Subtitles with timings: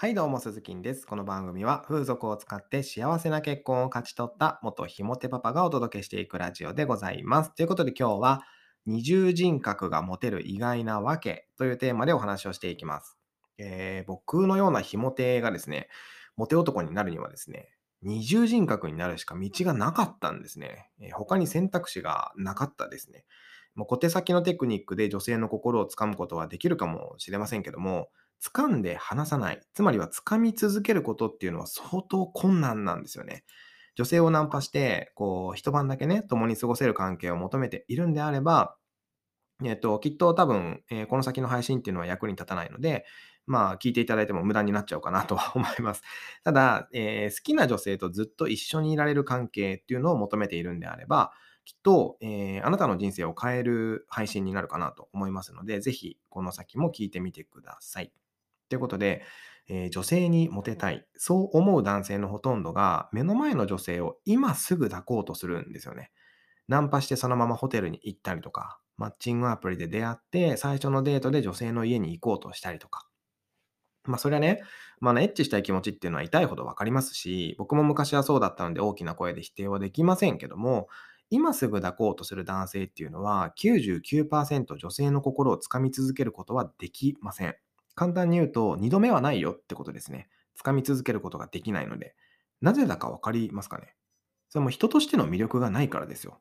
[0.00, 1.08] はい、どうも、鈴木です。
[1.08, 7.52] この番組は風俗を使って幸せな結婚を勝ち取った元ひもてパパがお届けしていくラジオでございます。
[7.52, 8.42] ということで今日は
[8.86, 13.18] 二重人格が持てる意外なわけというテーマでお話をしていきます。
[13.58, 15.88] えー、僕のようなひもてがですね、
[16.36, 17.68] モテ男になるにはですね、
[18.00, 20.90] 二重人格になるしか道がなかったんですね。
[21.00, 23.24] えー、他に選択肢がなかったですね。
[23.74, 28.10] もう小手先のテクニックで女性の心をつかむことはできるかもしれませんけども、
[28.44, 33.44] 掴んで離さない、つまりは掴み続けることっていうのは相当困難なんですよね。
[33.96, 38.76] 女性をナンパして、こう、一晩だけね、共に過ごせる関係を求めているんであれば、
[39.64, 43.04] えっと、きっと多分、えー、この先の配信っていうのは役に立たないので、
[43.46, 46.02] まあ、聞いていただいても無駄になっちゃうかなとは 思います。
[46.44, 51.32] ただ、えー、好きな女性とずっと一緒にいられる関係っていうのを求めているんであれば、
[51.64, 58.12] きっと、えー、あなたの人生を変える配信になるかなと思いますので、ぜひこの先も聞いてみてください。
[58.68, 59.22] ということで、
[59.68, 66.10] えー、女性にモテたい、そう思う男性のほとんどが、目の前の女性を今すぐ抱こうとするんですよね。
[66.68, 73.06] ナンパしてそのままホテルに行ったりとか、マッチングアプリで出会って、最初のデートで女性の家に行こうとしたりとか。
[74.04, 74.62] まあそれはね、
[75.00, 80.88] まあ、エッチしたい気持ちっていうのは痛いほどわかりますし、僕も昔はそうだったので大きな声で否定はできませんけども、
[81.30, 87.54] 今すぐ抱こうとする男性っていうのは99%女性の心をつかみ続けることはできません。
[87.98, 90.28] 簡単に言うと、2度目はないよってことですね。
[90.62, 92.14] 掴み続けることができないので。
[92.60, 93.96] なぜだかわかりますかね？
[94.50, 96.40] それも人としての魅力がないからですよ。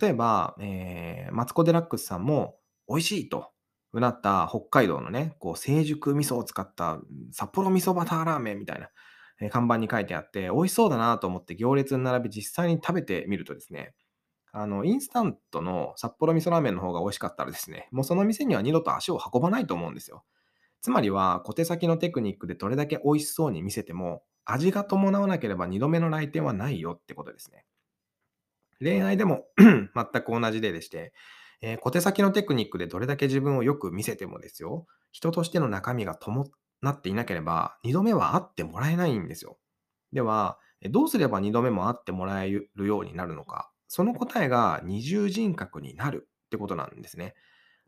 [0.00, 2.56] 例えば、えー、マツコ・デラックスさんも、
[2.88, 3.52] 美味しいと
[3.92, 6.98] うなった北海道のね、こう成熟味噌を使った
[7.30, 8.88] 札幌味噌バターラーメンみたいな、
[9.42, 13.94] えー、看板に書いてあって、美味しそうだなと思って行列に並び実際に食べてみるとですね、
[14.52, 20.24] あの、インスタントの札幌味噌ラーメンの方が美味しかったらですね、もうその店には二度と足を運ばないと思うんですよ。
[20.86, 27.64] つまりは小手先のテクニックでどれだけ美味しそうに見せても味が伴わなければ2度目の来店はないよってことですね。
[28.78, 29.88] 恋愛でも 全
[30.22, 31.12] く同じ例でして、
[31.60, 36.48] えー、小手先のテクニックでどれだけ自分をよく見せてもですよ、人としての中身が伴
[36.88, 39.58] っていなければ2度目は会ってもらえないんですよ。
[40.12, 40.56] では、
[40.88, 47.34] どうすれば2度目も会ってもらえるようになるのか、その答えが二重人格になるってことなんですね。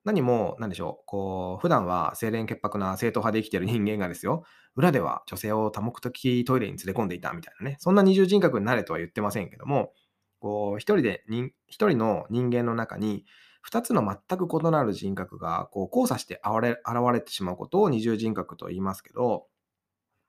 [0.05, 4.45] 何も、なんでしょう、こう、普段は清廉潔白な正統派で生きてる人間がですよ、
[4.77, 9.93] 裏では女性を多目的トイレに連れ込んでいたみたいなね、そんな二重人格になれとは言ってませんけども、
[10.41, 11.25] こう、一人で、
[11.67, 13.25] 一人の人間の中に、
[13.61, 19.47] 二つの全く異なる人格がこう交差して現れ現れてしまうことを二重人格と言いますけど、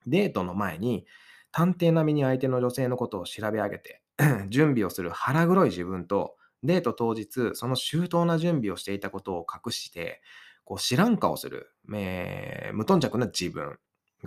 [0.07, 1.05] デートの前に
[1.51, 4.01] 探偵並みに相手の女性のことを調べ上げて
[4.49, 10.21] 準備をする腹黒い自分とデート当日、その周到な準備をしていたことを隠して、
[10.65, 13.77] こう知らん顔する、えー、無頓着な自分。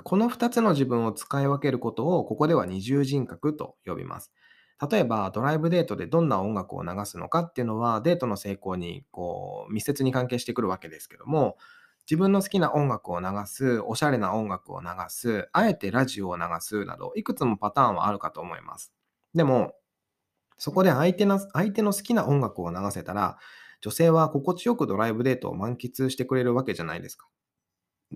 [0.02, 4.32] この2つの自分を使い分けることを、ここでは二重人格と呼びます。
[4.90, 11.56] 例えば、ドライブデートでどんな音楽を流すのかっていうのは、デートの成功にこう密接に関係してくるわけですけども、
[12.10, 18.92] 自分の好きな音楽を流す、おしゃれな音楽を流す、あえてラジオを流すなど、いくつもパターンはあるかと思います。
[19.34, 19.74] でも、
[20.58, 23.38] そこで相手の相手の好きな音楽を流せたら、
[23.80, 27.28] 女性は心地よくドライブデートを満喫してくれるわけじゃないですか。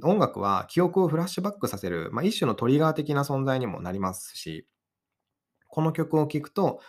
[0.03, 4.67] 音楽は記憶をフラッシュバックさせる、まあ、一種のトリガー的な存在にもなりますし、
[5.69, 6.81] この曲を聴くと、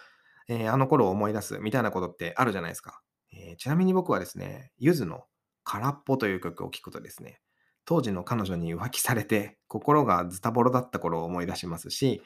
[0.47, 3.01] えー、あの頃を思い出すみたいなことってあるじゃないですか。
[3.33, 5.25] えー、ちなみに僕はですね、ゆずの
[5.63, 7.41] 空っぽという曲を聴くとですね、
[7.85, 12.21] 当時の彼女に浮気されて心がズタボロだった頃を思い出しますし、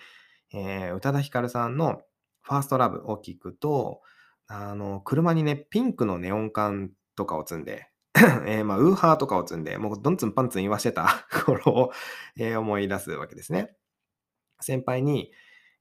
[0.54, 2.02] えー、宇多田ヒカルさんの
[2.42, 4.02] ファーストラブを聞くと、
[4.48, 7.88] あの、車にね、ピンクのネオン管とかを積んで、
[8.46, 11.92] えー、まあ、ウーハーとかを積んで、もうどんつんパンツン言わしてた 頃を、
[12.38, 13.76] えー、思い出すわけですね。
[14.60, 15.32] 先輩に、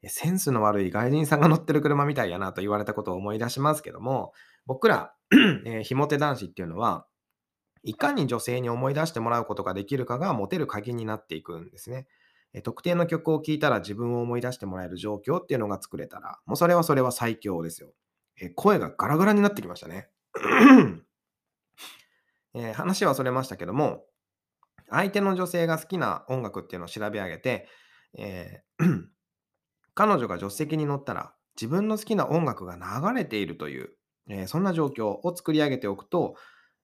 [0.07, 4.33] センスの悪い外人さんが乗ってる車みたいやなと言われたことを思い出しますけども、
[4.65, 5.15] 僕ら、
[5.67, 7.07] えー、ひも手男子っていうのは、
[7.83, 12.07] いかに女性に思い出してもらうことができるかがモテる鍵になっていくんですね。
[12.63, 17.93] 特定の曲を聴いたら自分を思い出してもらえる状況っていうのが作れたら、もうそれはそれは最強ですよ。
[18.41, 20.09] え声がガラガラになってきましたね。
[22.55, 24.05] え、話はそれましたけども、
[24.89, 27.69] 相手の女性が好きな音楽っていうのを調べ上げて、
[28.19, 29.05] えー、
[29.95, 33.91] 彼女が助手席に乗ったら自分の好きな音楽が流れているという、
[34.29, 36.35] えー、そんな状況を作り上げておくと、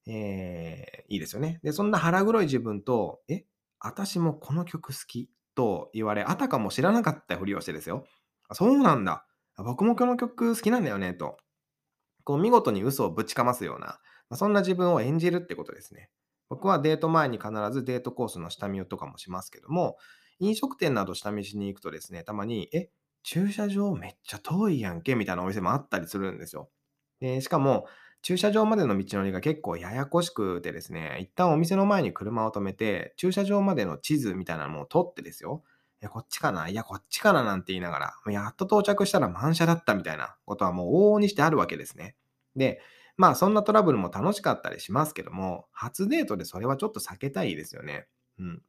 [0.06, 1.58] えー、いいですよね。
[1.64, 3.44] で、そんな腹黒い自分と、え、
[3.80, 8.04] 私もこの曲好きと言われ、あたかも知らなかったふりをしてですよ。
[8.48, 9.26] あそうなんだ。
[9.56, 11.38] 僕もこの曲好きなんだよね、と。
[12.22, 13.86] こう見事に嘘をぶちかますような、
[14.28, 16.10] まあ、そんな自分を演じるってことですね。
[16.48, 19.96] 僕はデート前に必ずデートコースの下見とかもしますけども、
[20.38, 22.90] 飲食店など下見しに行くとですね、たまに、え、
[23.22, 26.68] 駐車場めっちゃ遠いやんけみたいなお店もあったりするんですよ。
[27.20, 27.86] でしかも、
[28.26, 35.62] 駐車場までの道のりが結構ややこしくてですね、一旦お店の前に車を止めて、駐車場までの地図みたいなのを撮ってですよ、
[36.02, 36.68] え、こっちかな？
[36.68, 37.44] いや、こっちかな？
[37.44, 42.16] なんて言いながら、やっと到着したら満車だったみたいなことはもう往々にしてあるわけですね。
[42.56, 42.80] で、
[43.16, 48.08] まあそんなトラブルも楽しかったりしますけども、初デートでそれはちょっと避けたいですよね。
[48.40, 48.62] うん。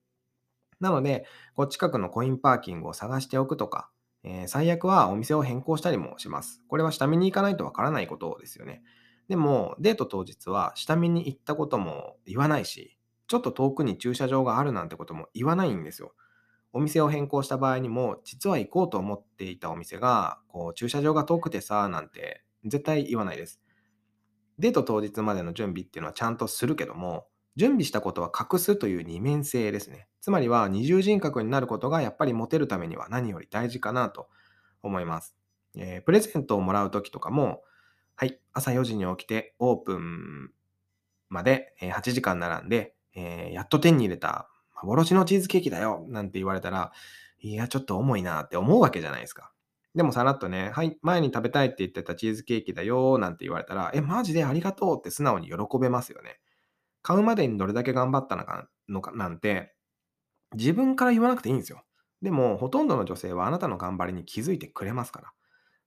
[0.80, 1.26] なので、
[1.56, 3.90] こう近くのコインパーキングを探しておくとか、
[4.24, 6.62] えー最悪はお店を変更したりもします。
[6.68, 8.84] これは下見に行かないとわからないことですよね。
[9.28, 12.98] でも、デート当日は下見に行ったことも言わないし、
[13.28, 16.14] ちょっと遠くに駐車場があるなんてことも言わないんですよ。
[16.74, 23.62] お店を変更した場合にも、実は行こうと思っていたお店が、こう駐車場が遠くてさ、なんて絶対言わないです。
[24.60, 30.08] デート当日までの準備っていうのはちゃんとするけども、準備したことは隠すという二面性ですね。
[30.22, 34.30] つまりは二重人格になることがやっぱりモテるためには何より大事かなと
[34.84, 35.36] 思います。
[35.76, 37.64] えープレゼントをもらうときとかも、
[38.20, 40.50] はい、朝4時に起きてオープン
[41.30, 44.50] まで8時間並んで、えーやっと手に入れた
[44.82, 46.92] 幻のチーズケーキだよなんて言われたら、
[47.42, 49.52] いや、ちょっと重いなって思うわけじゃないですか。
[49.94, 56.40] でもさらっとね、はい、前に食べたいって言ってたチーズケーキだよなんて言われたら、え、マジでありがとうって素直に喜べますよね。
[57.04, 59.76] 買うまでにどれだけ頑張ったのかのかなんて、
[60.56, 61.84] 自分から言わなくていいんですよ。
[62.24, 65.34] でも、ほとんどの女性はあなたの頑張りに気づいてくれますから。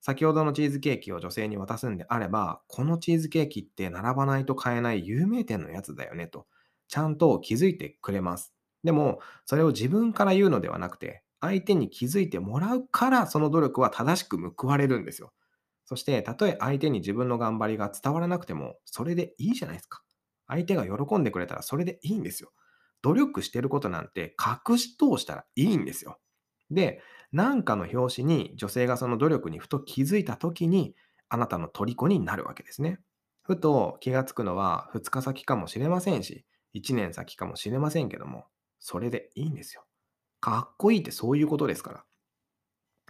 [0.00, 6.46] 先ほどのチーズケーキを女性に渡すんであれば、このチーズケーキって並ばないと買えない有名店のやつだよねと、
[6.88, 8.54] ちゃんと気づいてくれます。
[8.82, 15.32] でも、それを自分から言うのではなくて、相手に気づいてもらうから、その努力は正しく報われるんですよ。
[15.84, 20.02] そして、たとえ相手に自分の頑張りが伝わらなくても、それでいいじゃないですか。
[20.46, 22.52] 相手が喜んでくれたらそれでいいんですよ。
[23.02, 24.34] 努力してることなんて
[24.68, 26.18] 隠し通したらいいんですよ。
[26.70, 27.02] で、
[27.32, 30.94] なんかの表紙に女性がその努力にふと気づいた時に、
[31.28, 33.00] あなたの虜になるわけですね。
[33.42, 36.44] ふと気がつくのは2日先かもしれませんし、
[36.74, 38.46] 1年先かもしれませんけども、
[38.78, 39.84] それでいいんですよ。
[40.40, 42.04] かっこいいってそういうことですから。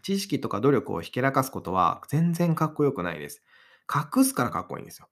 [0.03, 3.43] 知識とか努力をひけらかすことは全然かっこよくないです。
[3.93, 5.09] 隠すからかっこいいんですよ。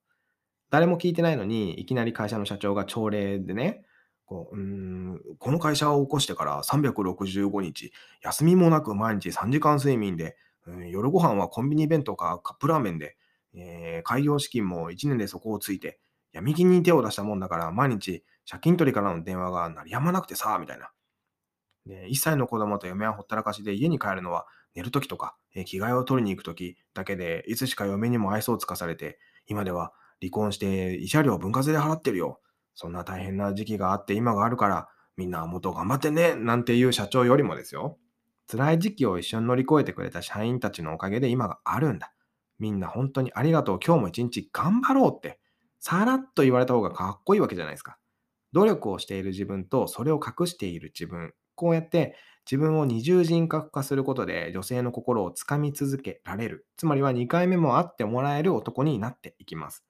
[0.70, 3.84] 誰も聞いてないのに、いきなり会社の社長が朝礼でね、
[4.28, 10.36] こう、うん、この会社を起こしてから365日、休みもなく毎日3時間睡眠で、
[10.66, 13.16] うん夜ご飯はコンビニ弁当かカップラーメンで、
[13.54, 15.98] えー開業資金も1年でそこをついて、
[16.32, 20.90] 闇金に手を出したもんだから、毎日借金取りからの電話が鳴りやまなくてさ、みたいな。
[21.86, 32.40] で、1歳の子供と嫁はほったらかしで家に帰るのは寝るときとか、えー着替えを取りに行くときだけで、いつしか嫁にも愛想をつかされて、今では離婚して慰謝料分割で払ってるよ。
[32.78, 37.98] そんな大変な時期があって今があるから、みんなもっと頑張ってねなんていう社長よりもですよ。
[38.48, 42.12] 辛い時期を一緒に乗り越えてくれた社員たちのおかげで今があるんだ。
[42.60, 43.80] みんな本当にありがとう。
[43.84, 45.40] 今日も一日頑張ろうって、
[45.80, 47.98] さらっと言われた方がかっこいいわけじゃないですか。
[48.52, 51.34] 努力をしている自分とそれを隠している自分。
[51.56, 52.14] こうやって
[52.48, 56.69] 自分を二重人格化することで女性の心をつかみ続けられる。
[56.76, 59.84] つまりは2回目も会ってもらえる男になっていきます。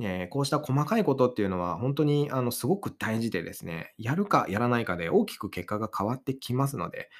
[0.00, 7.10] えーこうした細かいことっていうのは本当にあのすごく大事でですね、やるかやらないかで大きく結果が変わってきますので、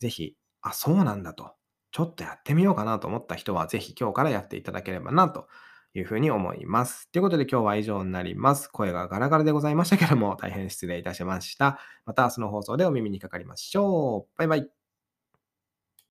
[0.00, 1.54] ぜひ、あ、そうなんだと、
[1.92, 5.48] ちょっとやってみようかなと思った人は、ぜひ今日からやっていただければなと
[5.94, 7.10] いうふうに思います。
[7.10, 8.68] ということで今日は以上になります。
[8.68, 11.78] 声がガラガラでございましたけども、大変失礼いたしました。
[12.04, 14.38] また明日の放送でお耳にかかりましょう。
[14.38, 14.85] バイバイ。